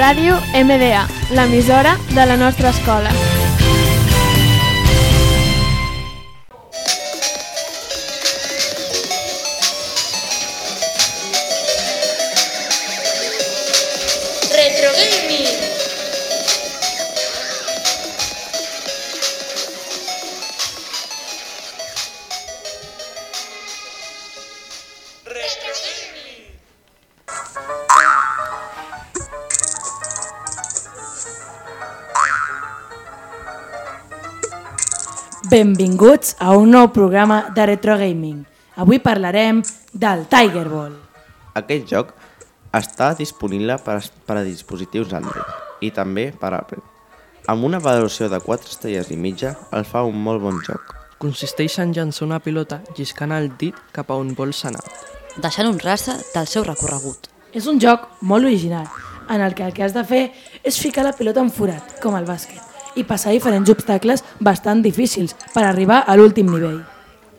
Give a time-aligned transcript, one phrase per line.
[0.00, 1.02] Ràdio MDA,
[1.36, 3.10] l'emissora de la nostra escola.
[14.56, 15.58] Retro Gaming.
[25.26, 25.69] Retro
[35.48, 38.44] Benvinguts a un nou programa de Retro Gaming.
[38.76, 40.92] Avui parlarem del Tiger Ball.
[41.56, 42.10] Aquest joc
[42.76, 46.82] està disponible per, a- per a dispositius Android i també per a Apple.
[47.48, 50.92] Amb una valoració de 4 estrelles i mitja, el fa un molt bon joc.
[51.18, 54.84] Consisteix en llançar una pilota lliscant el dit cap a on vols anar.
[55.40, 57.28] deixant un rastre del seu recorregut.
[57.54, 58.86] És un joc molt original,
[59.30, 60.32] en el que el que has de fer
[60.64, 62.60] és ficar la pilota en forat, com al bàsquet,
[62.96, 66.80] i passar diferents obstacles bastant difícils per arribar a l'últim nivell.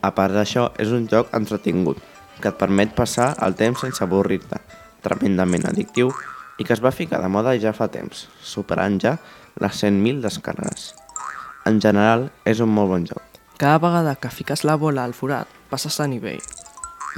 [0.00, 1.98] A part d'això, és un joc entretingut,
[2.40, 4.60] que et permet passar el temps sense avorrir-te,
[5.04, 6.12] tremendament addictiu
[6.60, 9.16] i que es va ficar de moda ja fa temps, superant ja
[9.60, 10.92] les 100.000 descàrregues.
[11.68, 13.22] En general, és un molt bon joc.
[13.60, 16.40] Cada vegada que fiques la bola al forat, passes de nivell.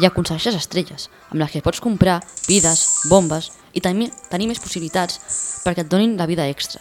[0.00, 5.20] I aconsegueixes estrelles, amb les que pots comprar vides, bombes i tenir, tenir més possibilitats
[5.62, 6.80] perquè et donin la vida extra.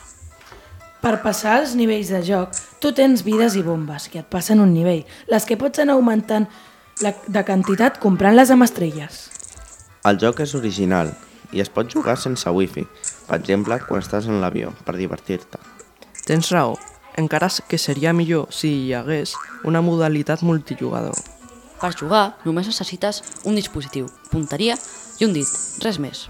[1.01, 4.69] Per passar els nivells de joc, tu tens vides i bombes que et passen un
[4.69, 5.01] nivell,
[5.33, 6.45] les que pots anar augmentant
[7.01, 9.23] la, de quantitat comprant-les amb estrelles.
[10.05, 11.09] El joc és original
[11.51, 12.85] i es pot jugar sense wifi,
[13.27, 15.57] per exemple, quan estàs en l'avió, per divertir-te.
[16.27, 16.77] Tens raó,
[17.17, 19.33] encara que seria millor si hi hagués
[19.65, 21.17] una modalitat multijugador.
[21.81, 24.77] Per jugar només necessites un dispositiu, punteria
[25.17, 25.49] i un dit,
[25.81, 26.27] res més.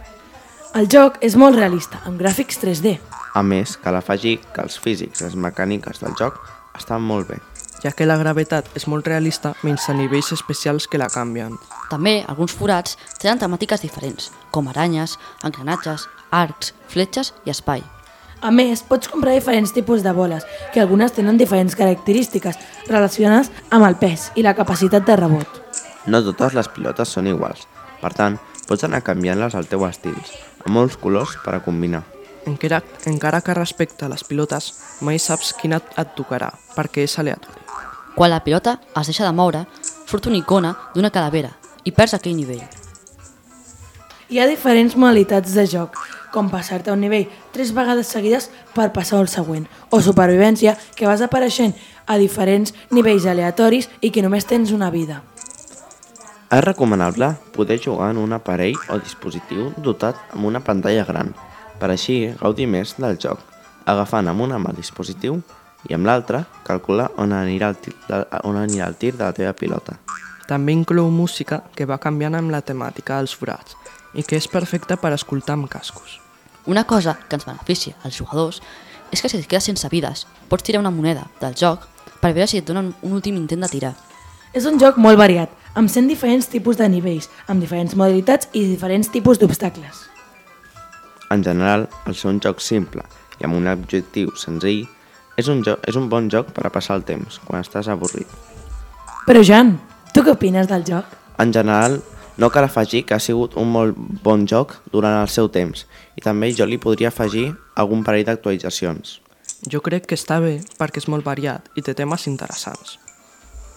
[0.79, 2.95] El joc és molt realista, amb gràfics 3D.
[3.33, 6.39] A més, cal afegir que els físics i les mecàniques del joc
[6.77, 7.39] estan molt bé.
[7.83, 11.55] ja que la gravetat és molt realista menys a nivells especials que la canvien.
[11.89, 17.81] També alguns forats tenen temàtiques diferents, com aranyes, engranatges, arcs, fletxes i espai.
[18.41, 22.57] A més, pots comprar diferents tipus de boles, que algunes tenen diferents característiques
[22.87, 25.61] relacionades amb el pes i la capacitat de rebot.
[26.05, 27.67] No totes les pilotes són iguals,
[28.01, 30.17] per tant, pots anar canviant-les al teu estil,
[30.65, 32.05] amb molts colors per a combinar.
[32.45, 34.71] Encara, encara que respecte a les pilotes,
[35.01, 37.61] mai saps quina et, tocarà, perquè és aleatori.
[38.15, 39.65] Quan la pilota es deixa de moure,
[40.09, 41.53] surt una icona d'una calavera
[41.85, 42.63] i perds aquell nivell.
[44.31, 45.97] Hi ha diferents modalitats de joc,
[46.31, 51.21] com passar-te un nivell tres vegades seguides per passar al següent, o supervivència, que vas
[51.21, 51.75] apareixent
[52.07, 55.21] a diferents nivells aleatoris i que només tens una vida.
[56.51, 61.31] És recomanable poder jugar en un aparell o dispositiu dotat amb una pantalla gran,
[61.81, 63.41] per així gaudir més del joc,
[63.89, 65.39] agafant amb una mà el dispositiu
[65.89, 69.33] i amb l'altra calcular on anirà, el tir de, on anirà el tir de la
[69.33, 69.97] teva pilota.
[70.47, 73.73] També inclou música que va canviant amb la temàtica dels forats
[74.13, 76.19] i que és perfecta per escoltar amb cascos.
[76.69, 78.61] Una cosa que ens beneficia als jugadors
[79.11, 81.87] és que si et quedes sense vides, pots tirar una moneda del joc
[82.21, 83.95] per veure si et donen un últim intent de tirar.
[84.53, 88.67] És un joc molt variat, amb 100 diferents tipus de nivells, amb diferents modalitats i
[88.67, 90.10] diferents tipus d'obstacles.
[91.31, 93.05] En general, al ser un joc simple
[93.39, 94.83] i amb un objectiu senzill,
[95.39, 98.27] és un, joc, és un bon joc per a passar el temps, quan estàs avorrit.
[99.25, 99.77] Però Jan,
[100.13, 101.07] tu què opines del joc?
[101.41, 102.01] En general,
[102.37, 105.85] no cal afegir que ha sigut un molt bon joc durant el seu temps
[106.17, 109.19] i també jo li podria afegir algun parell d'actualitzacions.
[109.69, 112.97] Jo crec que està bé perquè és molt variat i té temes interessants.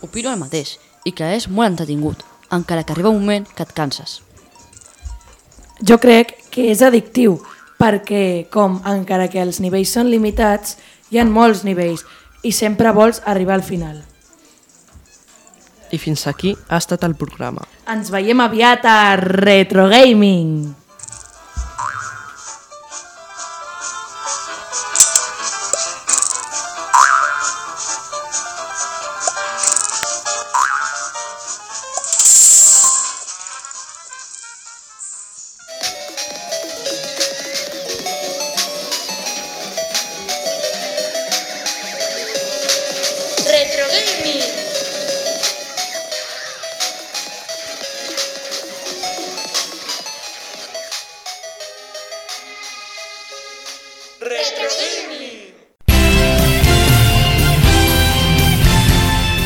[0.05, 3.75] Opino el mateix i que és molt entretingut, encara que arriba un moment que et
[3.77, 4.23] canses.
[5.83, 7.41] Jo crec que és addictiu,
[7.81, 10.79] perquè, com encara que els nivells són limitats,
[11.11, 12.05] hi ha molts nivells
[12.47, 13.99] i sempre vols arribar al final.
[15.91, 17.67] I fins aquí ha estat el programa.
[17.91, 20.84] Ens veiem aviat a Retro Gaming!